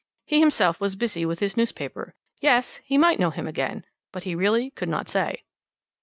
He 0.25 0.39
himself 0.39 0.81
was 0.81 0.95
busy 0.95 1.27
with 1.27 1.41
his 1.41 1.55
newspaper 1.55 2.15
yes 2.39 2.77
he 2.83 2.97
might 2.97 3.19
know 3.19 3.29
him 3.29 3.45
again 3.45 3.85
but 4.11 4.23
he 4.23 4.33
really 4.33 4.71
could 4.71 4.89
not 4.89 5.07
say. 5.07 5.43